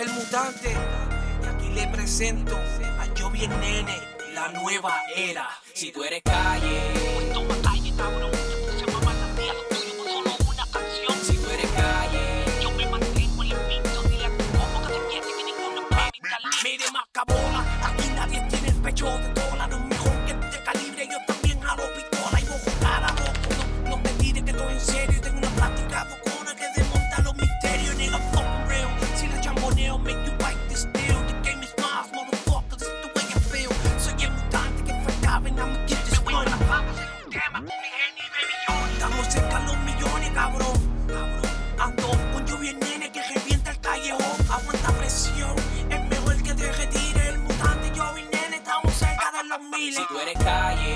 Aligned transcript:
el 0.00 0.10
mutante. 0.10 0.76
Y 1.42 1.46
aquí 1.46 1.68
le 1.70 1.86
presento 1.88 2.56
a 2.56 3.06
Jovi 3.18 3.44
el 3.44 3.60
nene, 3.60 3.96
la 4.34 4.48
nueva 4.52 4.94
era. 5.16 5.48
Si 5.74 5.90
tú 5.90 6.04
eres 6.04 6.22
calle, 6.22 6.80
toma 7.32 7.54
calle, 7.62 7.92
cabrón. 7.96 8.27
Miles. 49.60 49.96
Si 49.96 50.06
tú 50.06 50.18
eres 50.18 50.38
calle. 50.38 50.87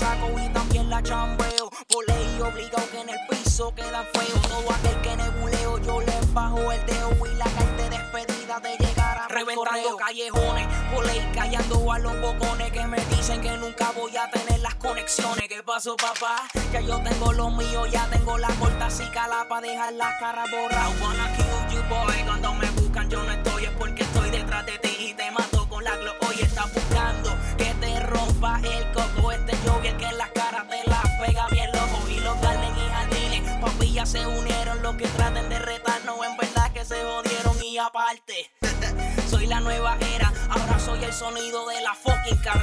Saco 0.00 0.28
y 0.40 0.48
también 0.48 0.88
la 0.88 1.02
chambeo. 1.02 1.70
Por 1.88 2.06
ley 2.08 2.40
obligado 2.40 2.90
que 2.90 3.00
en 3.00 3.08
el 3.10 3.20
piso 3.28 3.72
quedan 3.74 4.06
feos. 4.14 4.42
Todo 4.48 4.68
aquel 4.76 5.00
que 5.02 5.16
nebuleo, 5.16 5.78
yo 5.78 6.00
les 6.00 6.32
bajo 6.32 6.72
el 6.72 6.84
dedo 6.86 7.10
y 7.26 7.34
la 7.36 7.44
carta 7.44 7.82
de 7.82 7.90
despedida 7.90 8.60
de 8.60 8.76
llegar 8.78 9.18
a 9.18 9.28
Reventando 9.28 9.96
callejones, 9.96 10.66
por 10.92 11.04
ley 11.06 11.20
callando 11.34 11.92
a 11.92 11.98
los 11.98 12.20
bocones 12.20 12.72
que 12.72 12.84
me 12.86 13.00
dicen 13.14 13.40
que 13.40 13.56
nunca 13.58 13.92
voy 13.92 14.16
a 14.16 14.30
tener 14.30 14.60
las 14.60 14.74
conexiones. 14.76 15.48
¿Qué 15.48 15.62
pasó, 15.62 15.96
papá? 15.96 16.48
Ya 16.72 16.80
yo 16.80 16.98
tengo 17.02 17.32
lo 17.32 17.50
mío, 17.50 17.86
ya 17.86 18.06
tengo 18.10 18.38
la 18.38 18.48
corta 18.60 18.88
cala 19.12 19.46
para 19.48 19.66
dejar 19.66 19.92
las 19.94 20.14
caras 20.18 20.50
borradas. 20.50 20.90
I 20.90 21.02
wanna 21.02 21.26
kill 21.36 21.76
you, 21.76 21.82
boy. 21.88 22.24
Cuando 22.24 22.54
me 22.54 22.70
buscan, 22.70 23.10
yo 23.10 23.22
no 23.22 23.32
estoy, 23.32 23.64
es 23.64 23.70
porque 23.78 24.02
estoy 24.02 24.30
detrás 24.30 24.66
de 24.66 24.78
ti 24.78 24.89
Se 34.04 34.26
unieron. 34.26 34.82
Los 34.82 34.96
que 34.96 35.06
traten 35.08 35.48
de 35.50 35.58
retarnos, 35.58 36.16
en 36.24 36.36
verdad 36.38 36.72
que 36.72 36.84
se 36.84 37.02
jodieron. 37.02 37.56
Y 37.62 37.76
aparte, 37.76 38.50
soy 39.30 39.46
la 39.46 39.60
nueva 39.60 39.98
era. 40.14 40.32
Ahora 40.48 40.78
soy 40.78 41.04
el 41.04 41.12
sonido 41.12 41.68
de 41.68 41.82
la 41.82 41.94
fucking 41.94 42.38
carretera. 42.38 42.59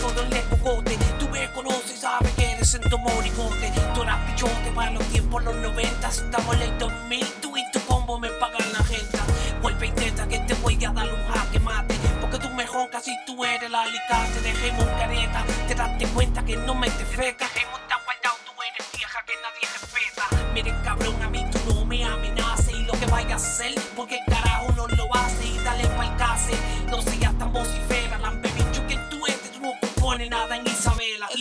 Todo 0.00 0.22
el 0.22 0.42
cocote. 0.48 0.98
Tú 1.18 1.28
me 1.28 1.50
conoces, 1.52 2.00
sabes 2.00 2.32
que 2.32 2.52
eres 2.52 2.74
en 2.74 2.82
tu 2.88 2.98
monicote. 2.98 3.72
Tú 3.94 4.02
eras 4.02 4.18
pichote 4.30 4.70
para 4.74 4.90
los 4.92 5.04
tiempos, 5.08 5.44
los 5.44 5.54
90. 5.56 6.08
Estamos 6.08 6.56
en 6.56 6.62
el 6.62 6.78
2000, 6.78 7.26
tú 7.42 7.56
y 7.56 7.70
tu 7.70 7.80
combo 7.80 8.18
me 8.18 8.28
pagan 8.30 8.72
la 8.72 8.84
gente. 8.84 9.18
Vuelve 9.62 9.86
intenta 9.86 10.26
que 10.26 10.38
te 10.40 10.54
voy 10.54 10.82
a 10.84 10.90
dar 10.90 11.08
un 11.12 11.26
jaque 11.28 11.60
mate. 11.60 11.94
Porque 12.20 12.38
tú 12.38 12.48
mejor 12.50 12.88
casi 12.90 13.16
tú 13.26 13.44
eres 13.44 13.64
el 13.64 13.74
alicate. 13.74 14.40
Dejemos 14.42 14.84
careta, 14.98 15.44
te 15.68 15.74
daste 15.74 16.06
cuenta 16.08 16.44
que 16.44 16.56
no 16.56 16.74
me 16.74 16.90
te 16.90 17.04
feca. 17.04 17.46
Hemos 17.60 17.80
tan 17.88 17.98
guardado, 18.04 18.36
tú 18.46 18.52
eres 18.62 18.86
vieja 18.96 19.18
que 19.26 19.32
nadie 19.44 19.68
respeta. 19.80 20.52
Mire 20.54 20.74
cabrón, 20.82 21.22
a 21.22 21.28
mí 21.28 21.44
tú 21.52 21.74
no 21.74 21.84
me 21.84 22.04
amenaces 22.04 22.74
y 22.74 22.82
lo 22.84 22.92
que 22.92 23.06
vaya 23.06 23.34
a 23.34 23.36
hacer, 23.36 23.74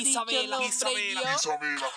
Isabela, 0.02 0.64
Isabela, 0.64 1.36
Isabela. 1.36 1.88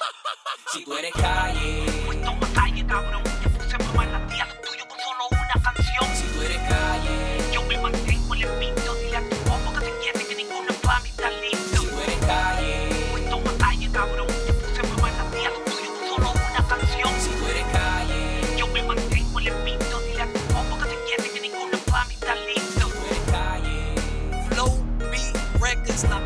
Si 0.73 0.85
tú 0.85 0.93
eres 0.97 1.13
calle, 1.13 1.87
Pues 2.05 2.21
toma 2.25 2.49
calle, 2.53 2.85
cabrón. 2.85 3.23
Yo 3.45 3.51
puse 3.51 3.79
mamá 3.79 4.07
la 4.07 4.27
tía, 4.27 4.45
lo 4.47 4.55
tuyo 4.69 4.89
con 4.89 4.99
solo 4.99 5.29
una 5.31 5.63
canción. 5.63 6.17
si 6.17 6.25
tú 6.35 6.43
eres 6.43 6.59
calle, 6.69 7.53
Yo 7.53 7.63
me 7.63 7.79
mantengo 7.79 8.35
limpito, 8.35 8.95
dile 8.97 9.17
a 9.19 9.29
tu 9.29 9.37
combo 9.49 9.73
que 9.75 9.85
te 9.87 9.93
quiere 10.01 10.27
que 10.27 10.35
ninguno 10.35 10.73
para 10.83 11.01
talento. 11.17 11.81
si 11.81 11.87
tú 11.87 12.01
eres 12.01 12.19
calle, 12.27 12.89
Pues 13.13 13.31
toma 13.31 13.53
calle, 13.59 13.91
cabrón. 13.93 14.27
Yo 14.49 14.55
puse 14.59 14.83
lo 14.83 15.61
tuyo 15.71 15.91
con 15.95 16.09
solo 16.09 16.33
una 16.33 16.67
canción. 16.69 17.11
si 17.21 17.31
tú 17.31 17.47
eres 17.47 17.67
calle, 17.73 18.57
Yo 18.59 18.67
me 18.67 18.83
mantengo 18.83 19.39
limpito, 19.39 20.01
dile 20.01 20.23
a 20.23 20.27
tu 20.33 20.41
combo 20.53 20.77
que 20.79 20.87
te 20.91 20.99
quiere 21.07 21.31
que 21.33 21.41
ninguno 21.41 21.79
para 21.91 22.05
mi 22.07 22.17
talento. 22.17 22.89
si 22.89 22.99
tú 22.99 23.07
eres 23.07 23.31
calle. 23.31 23.95
Flow 24.49 24.85
B 25.11 25.33
Records, 25.61 26.03
la 26.11 26.19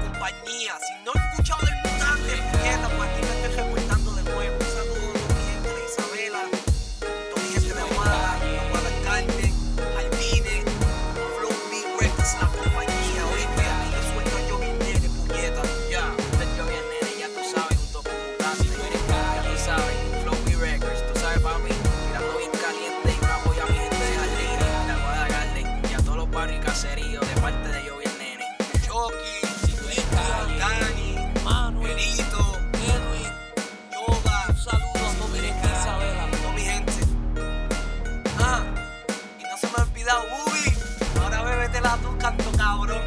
tu 41.94 42.18
canto 42.18 42.50
cabrón. 42.58 43.00